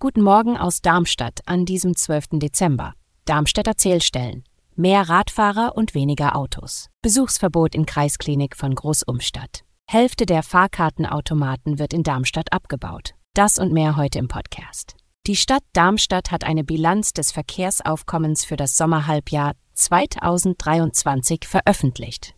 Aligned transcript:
Guten 0.00 0.22
Morgen 0.22 0.56
aus 0.56 0.80
Darmstadt 0.80 1.40
an 1.44 1.66
diesem 1.66 1.94
12. 1.94 2.38
Dezember. 2.38 2.94
Darmstädter 3.26 3.76
Zählstellen. 3.76 4.44
Mehr 4.76 5.10
Radfahrer 5.10 5.76
und 5.76 5.92
weniger 5.92 6.34
Autos. 6.34 6.88
Besuchsverbot 7.02 7.74
in 7.74 7.84
Kreisklinik 7.84 8.56
von 8.56 8.74
Großumstadt. 8.74 9.64
Hälfte 9.86 10.24
der 10.24 10.42
Fahrkartenautomaten 10.42 11.78
wird 11.78 11.92
in 11.92 12.02
Darmstadt 12.02 12.50
abgebaut. 12.50 13.12
Das 13.34 13.58
und 13.58 13.74
mehr 13.74 13.96
heute 13.96 14.20
im 14.20 14.28
Podcast. 14.28 14.96
Die 15.26 15.36
Stadt 15.36 15.64
Darmstadt 15.74 16.30
hat 16.30 16.44
eine 16.44 16.64
Bilanz 16.64 17.12
des 17.12 17.30
Verkehrsaufkommens 17.30 18.46
für 18.46 18.56
das 18.56 18.78
Sommerhalbjahr 18.78 19.52
2023 19.74 21.46
veröffentlicht. 21.46 22.34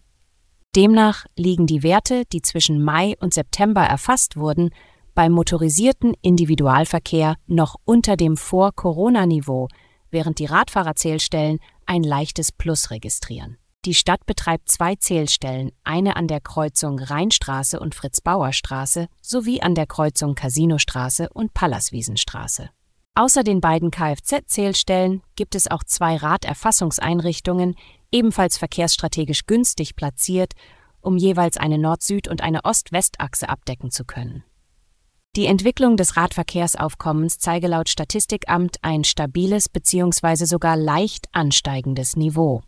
Demnach 0.74 1.26
liegen 1.36 1.66
die 1.66 1.84
Werte, 1.84 2.24
die 2.32 2.42
zwischen 2.42 2.82
Mai 2.82 3.14
und 3.20 3.34
September 3.34 3.82
erfasst 3.82 4.36
wurden, 4.36 4.70
beim 5.14 5.32
motorisierten 5.32 6.14
Individualverkehr 6.22 7.36
noch 7.46 7.76
unter 7.84 8.16
dem 8.16 8.36
Vor-Corona-Niveau, 8.36 9.68
während 10.10 10.38
die 10.38 10.46
Radfahrerzählstellen 10.46 11.58
ein 11.86 12.02
leichtes 12.02 12.52
Plus 12.52 12.90
registrieren. 12.90 13.58
Die 13.86 13.94
Stadt 13.94 14.26
betreibt 14.26 14.70
zwei 14.70 14.96
Zählstellen, 14.96 15.72
eine 15.84 16.16
an 16.16 16.28
der 16.28 16.40
Kreuzung 16.40 16.98
Rheinstraße 16.98 17.80
und 17.80 17.94
Fritz-Bauer-Straße 17.94 19.06
sowie 19.22 19.62
an 19.62 19.74
der 19.74 19.86
Kreuzung 19.86 20.34
Casinostraße 20.34 21.30
und 21.32 21.54
Pallaswiesenstraße. 21.54 22.68
Außer 23.14 23.42
den 23.42 23.60
beiden 23.60 23.90
Kfz-Zählstellen 23.90 25.22
gibt 25.34 25.54
es 25.54 25.70
auch 25.70 25.82
zwei 25.82 26.16
Raderfassungseinrichtungen, 26.16 27.74
ebenfalls 28.12 28.58
verkehrsstrategisch 28.58 29.46
günstig 29.46 29.96
platziert, 29.96 30.52
um 31.00 31.16
jeweils 31.16 31.56
eine 31.56 31.78
Nord-Süd- 31.78 32.28
und 32.28 32.42
eine 32.42 32.64
Ost-West-Achse 32.64 33.48
abdecken 33.48 33.90
zu 33.90 34.04
können. 34.04 34.44
Die 35.36 35.46
Entwicklung 35.46 35.96
des 35.96 36.16
Radverkehrsaufkommens 36.16 37.38
zeige 37.38 37.68
laut 37.68 37.88
Statistikamt 37.88 38.78
ein 38.82 39.04
stabiles 39.04 39.68
bzw. 39.68 40.44
sogar 40.44 40.76
leicht 40.76 41.28
ansteigendes 41.30 42.16
Niveau. 42.16 42.62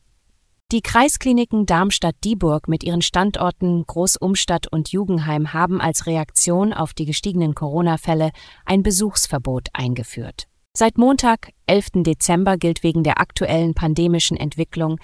Die 0.71 0.81
Kreiskliniken 0.81 1.67
Darmstadt-Dieburg 1.67 2.69
mit 2.69 2.85
ihren 2.85 3.03
Standorten 3.03 3.85
Großumstadt 3.85 4.69
und 4.69 4.93
Jugendheim 4.93 5.53
haben 5.53 5.81
als 5.81 6.07
Reaktion 6.07 6.73
auf 6.73 6.95
die 6.95 7.05
gestiegenen 7.05 7.57
Corona-Fälle 7.57 8.31
ein 8.65 8.85
Besuchsverbot 8.85 9.71
eingeführt. 9.73 10.47
Seit 10.73 10.99
Montag, 10.99 11.51
11. 11.67 12.05
Dezember, 12.05 12.59
gilt 12.59 12.85
wegen 12.85 13.03
der 13.03 13.21
aktuellen 13.21 13.75
pandemischen 13.75 14.37
Entwicklung 14.37 15.01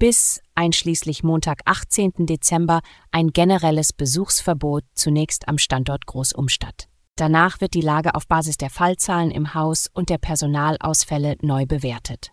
bis 0.00 0.42
einschließlich 0.56 1.22
Montag, 1.22 1.60
18. 1.66 2.26
Dezember, 2.26 2.80
ein 3.12 3.28
generelles 3.28 3.92
Besuchsverbot 3.92 4.82
zunächst 4.94 5.46
am 5.46 5.56
Standort 5.56 6.06
Großumstadt. 6.06 6.88
Danach 7.16 7.62
wird 7.62 7.72
die 7.72 7.80
Lage 7.80 8.14
auf 8.14 8.28
Basis 8.28 8.58
der 8.58 8.68
Fallzahlen 8.68 9.30
im 9.30 9.54
Haus 9.54 9.88
und 9.92 10.10
der 10.10 10.18
Personalausfälle 10.18 11.36
neu 11.40 11.64
bewertet. 11.64 12.30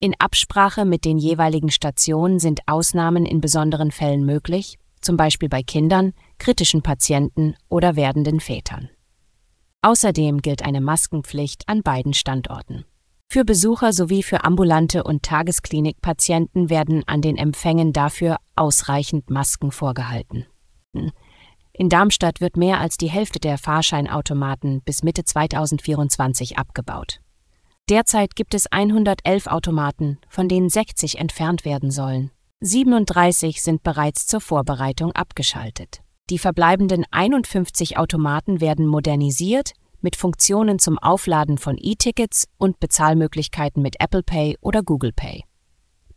In 0.00 0.14
Absprache 0.18 0.84
mit 0.84 1.04
den 1.04 1.18
jeweiligen 1.18 1.70
Stationen 1.70 2.38
sind 2.38 2.60
Ausnahmen 2.66 3.26
in 3.26 3.40
besonderen 3.40 3.90
Fällen 3.90 4.24
möglich, 4.24 4.78
zum 5.00 5.16
Beispiel 5.16 5.48
bei 5.48 5.62
Kindern, 5.62 6.14
kritischen 6.38 6.82
Patienten 6.82 7.54
oder 7.68 7.96
werdenden 7.96 8.40
Vätern. 8.40 8.88
Außerdem 9.82 10.40
gilt 10.40 10.64
eine 10.64 10.80
Maskenpflicht 10.80 11.68
an 11.68 11.82
beiden 11.82 12.14
Standorten. 12.14 12.86
Für 13.28 13.44
Besucher 13.44 13.92
sowie 13.92 14.22
für 14.22 14.44
ambulante 14.44 15.04
und 15.04 15.22
Tagesklinikpatienten 15.22 16.70
werden 16.70 17.02
an 17.06 17.20
den 17.20 17.36
Empfängen 17.36 17.92
dafür 17.92 18.36
ausreichend 18.56 19.28
Masken 19.28 19.72
vorgehalten. 19.72 20.46
In 21.76 21.88
Darmstadt 21.88 22.40
wird 22.40 22.56
mehr 22.56 22.80
als 22.80 22.98
die 22.98 23.10
Hälfte 23.10 23.40
der 23.40 23.58
Fahrscheinautomaten 23.58 24.80
bis 24.82 25.02
Mitte 25.02 25.24
2024 25.24 26.56
abgebaut. 26.56 27.20
Derzeit 27.90 28.36
gibt 28.36 28.54
es 28.54 28.70
111 28.70 29.48
Automaten, 29.48 30.18
von 30.28 30.48
denen 30.48 30.68
60 30.68 31.18
entfernt 31.18 31.64
werden 31.64 31.90
sollen. 31.90 32.30
37 32.60 33.60
sind 33.60 33.82
bereits 33.82 34.28
zur 34.28 34.40
Vorbereitung 34.40 35.10
abgeschaltet. 35.12 36.00
Die 36.30 36.38
verbleibenden 36.38 37.04
51 37.10 37.98
Automaten 37.98 38.60
werden 38.60 38.86
modernisiert 38.86 39.72
mit 40.00 40.14
Funktionen 40.14 40.78
zum 40.78 40.98
Aufladen 40.98 41.58
von 41.58 41.76
E-Tickets 41.76 42.46
und 42.56 42.78
Bezahlmöglichkeiten 42.78 43.82
mit 43.82 43.96
Apple 43.98 44.22
Pay 44.22 44.56
oder 44.60 44.82
Google 44.82 45.12
Pay. 45.12 45.44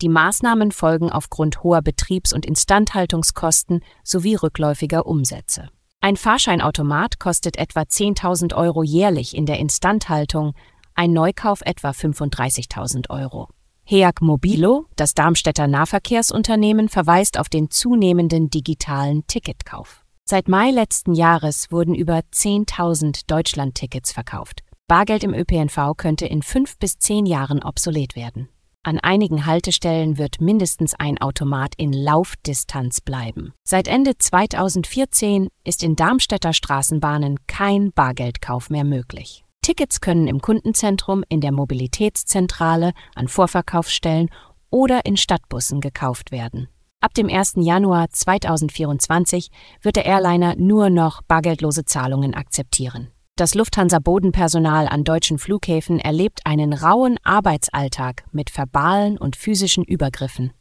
Die 0.01 0.09
Maßnahmen 0.09 0.71
folgen 0.71 1.11
aufgrund 1.11 1.63
hoher 1.63 1.81
Betriebs- 1.81 2.33
und 2.33 2.45
Instandhaltungskosten 2.45 3.81
sowie 4.03 4.35
rückläufiger 4.35 5.07
Umsätze. 5.07 5.69
Ein 6.01 6.15
Fahrscheinautomat 6.15 7.19
kostet 7.19 7.57
etwa 7.57 7.81
10.000 7.81 8.55
Euro 8.55 8.83
jährlich 8.83 9.35
in 9.35 9.47
der 9.47 9.59
Instandhaltung, 9.59 10.53
ein 10.93 11.13
Neukauf 11.13 11.61
etwa 11.61 11.89
35.000 11.89 13.09
Euro. 13.09 13.49
HEAG 13.85 14.21
Mobilo, 14.21 14.85
das 14.95 15.13
Darmstädter 15.13 15.65
Nahverkehrsunternehmen, 15.65 16.89
verweist 16.89 17.39
auf 17.39 17.49
den 17.49 17.71
zunehmenden 17.71 18.49
digitalen 18.49 19.25
Ticketkauf. 19.27 20.03
Seit 20.25 20.49
Mai 20.49 20.71
letzten 20.71 21.13
Jahres 21.13 21.71
wurden 21.71 21.95
über 21.95 22.19
10.000 22.19 23.21
Deutschland-Tickets 23.27 24.11
verkauft. 24.11 24.61
Bargeld 24.87 25.23
im 25.23 25.33
ÖPNV 25.33 25.95
könnte 25.95 26.25
in 26.25 26.43
fünf 26.43 26.77
bis 26.77 26.99
zehn 26.99 27.25
Jahren 27.25 27.63
obsolet 27.63 28.15
werden. 28.15 28.49
An 28.87 29.01
einigen 29.01 29.45
Haltestellen 29.45 30.17
wird 30.17 30.39
mindestens 30.39 30.95
ein 30.97 31.17
Automat 31.17 31.73
in 31.75 31.91
Laufdistanz 31.91 33.01
bleiben. 33.01 33.53
Seit 33.65 33.85
Ende 33.85 34.17
2014 34.17 35.49
ist 35.65 35.83
in 35.83 35.97
Darmstädter 35.97 36.53
Straßenbahnen 36.53 37.35
kein 37.47 37.91
Bargeldkauf 37.91 38.69
mehr 38.69 38.85
möglich. 38.85 39.43
Tickets 39.61 39.99
können 39.99 40.29
im 40.29 40.39
Kundenzentrum, 40.39 41.25
in 41.27 41.41
der 41.41 41.51
Mobilitätszentrale, 41.51 42.93
an 43.13 43.27
Vorverkaufsstellen 43.27 44.29
oder 44.69 45.05
in 45.05 45.17
Stadtbussen 45.17 45.81
gekauft 45.81 46.31
werden. 46.31 46.69
Ab 47.01 47.13
dem 47.13 47.27
1. 47.27 47.55
Januar 47.57 48.09
2024 48.09 49.51
wird 49.81 49.97
der 49.97 50.05
Airliner 50.05 50.55
nur 50.55 50.89
noch 50.89 51.21
bargeldlose 51.23 51.83
Zahlungen 51.83 52.33
akzeptieren. 52.33 53.09
Das 53.37 53.53
Lufthansa-Bodenpersonal 53.53 54.87
an 54.87 55.03
deutschen 55.03 55.37
Flughäfen 55.37 55.99
erlebt 55.99 56.39
einen 56.45 56.73
rauen 56.73 57.19
Arbeitsalltag 57.23 58.25
mit 58.31 58.49
verbalen 58.49 59.19
und 59.19 59.35
physischen 59.35 59.83
Übergriffen. 59.83 60.53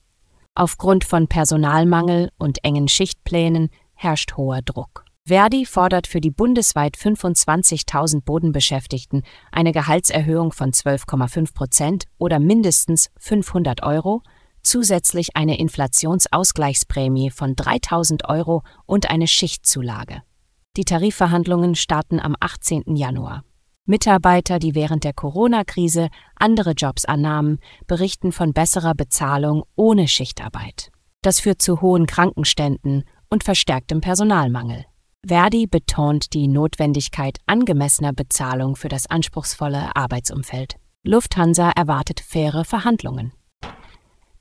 Aufgrund 0.54 1.04
von 1.04 1.26
Personalmangel 1.26 2.30
und 2.36 2.62
engen 2.64 2.88
Schichtplänen 2.88 3.70
herrscht 3.94 4.36
hoher 4.36 4.60
Druck. 4.60 5.06
Verdi 5.24 5.64
fordert 5.64 6.06
für 6.06 6.20
die 6.20 6.30
bundesweit 6.30 6.98
25.000 6.98 8.20
Bodenbeschäftigten 8.26 9.22
eine 9.50 9.72
Gehaltserhöhung 9.72 10.52
von 10.52 10.72
12,5 10.72 11.54
Prozent 11.54 12.04
oder 12.18 12.38
mindestens 12.38 13.08
500 13.18 13.84
Euro, 13.84 14.20
zusätzlich 14.62 15.34
eine 15.34 15.58
Inflationsausgleichsprämie 15.58 17.30
von 17.30 17.56
3.000 17.56 18.28
Euro 18.28 18.64
und 18.84 19.08
eine 19.08 19.28
Schichtzulage. 19.28 20.20
Die 20.76 20.84
Tarifverhandlungen 20.84 21.74
starten 21.74 22.20
am 22.20 22.36
18. 22.38 22.96
Januar. 22.96 23.44
Mitarbeiter, 23.86 24.58
die 24.58 24.74
während 24.74 25.04
der 25.04 25.14
Corona-Krise 25.14 26.08
andere 26.34 26.72
Jobs 26.72 27.04
annahmen, 27.04 27.60
berichten 27.86 28.30
von 28.30 28.52
besserer 28.52 28.94
Bezahlung 28.94 29.64
ohne 29.74 30.06
Schichtarbeit. 30.06 30.90
Das 31.22 31.40
führt 31.40 31.62
zu 31.62 31.80
hohen 31.80 32.06
Krankenständen 32.06 33.04
und 33.30 33.42
verstärktem 33.42 34.00
Personalmangel. 34.00 34.84
Verdi 35.26 35.66
betont 35.66 36.34
die 36.34 36.46
Notwendigkeit 36.46 37.38
angemessener 37.46 38.12
Bezahlung 38.12 38.76
für 38.76 38.88
das 38.88 39.08
anspruchsvolle 39.08 39.96
Arbeitsumfeld. 39.96 40.76
Lufthansa 41.04 41.70
erwartet 41.70 42.20
faire 42.20 42.64
Verhandlungen. 42.64 43.32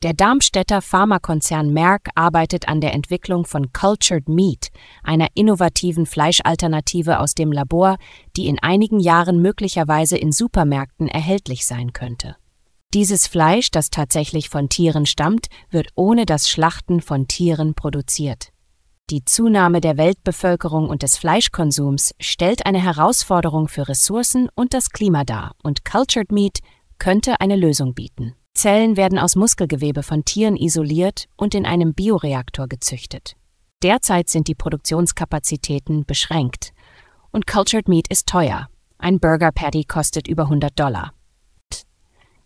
Der 0.05 0.13
Darmstädter 0.13 0.83
Pharmakonzern 0.83 1.73
Merck 1.73 2.09
arbeitet 2.13 2.67
an 2.67 2.79
der 2.79 2.93
Entwicklung 2.93 3.43
von 3.43 3.73
Cultured 3.73 4.29
Meat, 4.29 4.67
einer 5.01 5.29
innovativen 5.33 6.05
Fleischalternative 6.05 7.19
aus 7.19 7.33
dem 7.33 7.51
Labor, 7.51 7.97
die 8.37 8.45
in 8.45 8.59
einigen 8.59 8.99
Jahren 8.99 9.41
möglicherweise 9.41 10.15
in 10.15 10.31
Supermärkten 10.31 11.07
erhältlich 11.07 11.65
sein 11.65 11.91
könnte. 11.91 12.35
Dieses 12.93 13.25
Fleisch, 13.25 13.71
das 13.71 13.89
tatsächlich 13.89 14.49
von 14.49 14.69
Tieren 14.69 15.07
stammt, 15.07 15.47
wird 15.71 15.87
ohne 15.95 16.27
das 16.27 16.51
Schlachten 16.51 17.01
von 17.01 17.27
Tieren 17.27 17.73
produziert. 17.73 18.49
Die 19.09 19.25
Zunahme 19.25 19.81
der 19.81 19.97
Weltbevölkerung 19.97 20.87
und 20.87 21.01
des 21.01 21.17
Fleischkonsums 21.17 22.13
stellt 22.19 22.67
eine 22.67 22.79
Herausforderung 22.79 23.67
für 23.67 23.87
Ressourcen 23.87 24.49
und 24.53 24.75
das 24.75 24.91
Klima 24.91 25.23
dar, 25.23 25.55
und 25.63 25.83
Cultured 25.83 26.31
Meat 26.31 26.59
könnte 26.99 27.41
eine 27.41 27.55
Lösung 27.55 27.95
bieten. 27.95 28.35
Zellen 28.55 28.97
werden 28.97 29.19
aus 29.19 29.35
Muskelgewebe 29.35 30.01
von 30.01 30.25
Tieren 30.25 30.55
isoliert 30.55 31.27
und 31.35 31.53
in 31.53 31.65
einem 31.65 31.93
Bioreaktor 31.93 32.67
gezüchtet. 32.67 33.35
Derzeit 33.83 34.29
sind 34.29 34.47
die 34.47 34.55
Produktionskapazitäten 34.55 36.05
beschränkt. 36.05 36.73
Und 37.31 37.45
Cultured 37.45 37.87
Meat 37.87 38.07
ist 38.07 38.27
teuer. 38.27 38.67
Ein 38.97 39.19
Burger 39.19 39.51
Patty 39.51 39.83
kostet 39.83 40.27
über 40.27 40.43
100 40.43 40.79
Dollar. 40.79 41.13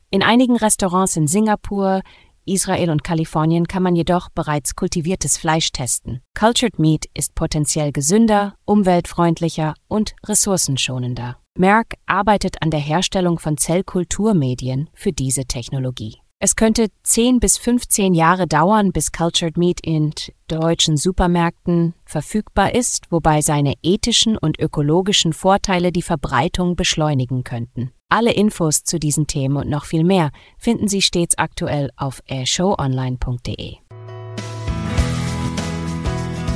In 0.10 0.24
einigen 0.24 0.58
Restaurants 0.58 1.16
in 1.16 1.28
Singapur, 1.28 2.02
Israel 2.46 2.90
und 2.90 3.04
Kalifornien 3.04 3.68
kann 3.68 3.84
man 3.84 3.96
jedoch 3.96 4.30
bereits 4.30 4.76
kultiviertes 4.76 5.38
Fleisch 5.38 5.72
testen. 5.72 6.22
Cultured 6.38 6.80
Meat 6.80 7.06
ist 7.14 7.36
potenziell 7.36 7.92
gesünder, 7.92 8.56
umweltfreundlicher 8.66 9.76
und 9.88 10.16
ressourcenschonender. 10.26 11.39
Merck 11.58 11.96
arbeitet 12.06 12.62
an 12.62 12.72
der 12.72 12.80
Herstellung 12.80 13.40
von 13.40 13.58
Zellkulturmedien 13.58 14.90
für 14.94 15.12
diese 15.12 15.46
Technologie. 15.46 16.18
Es 16.42 16.56
könnte 16.56 16.88
10 17.04 17.42
bis 17.42 17.58
15 17.58 18.14
Jahre 18.14 18.48
dauern, 18.48 18.94
bis 18.94 19.12
Cultured 19.12 19.58
Meat 19.58 19.82
in 19.84 20.14
deutschen 20.48 20.96
Supermärkten 20.96 21.96
verfügbar 22.06 22.74
ist, 22.74 23.08
wobei 23.10 23.42
seine 23.42 23.74
ethischen 23.84 24.38
und 24.38 24.58
ökologischen 24.58 25.34
Vorteile 25.34 25.92
die 25.92 26.02
Verbreitung 26.02 26.78
beschleunigen 26.78 27.44
könnten. 27.44 27.92
Alle 28.08 28.32
Infos 28.32 28.86
zu 28.86 29.00
diesen 29.00 29.28
Themen 29.28 29.58
und 29.58 29.70
noch 29.70 29.84
viel 29.84 30.06
mehr 30.06 30.32
finden 30.58 30.88
Sie 30.88 31.02
stets 31.02 31.38
aktuell 31.38 31.92
auf 31.98 32.24
airshowonline.de. 32.26 33.76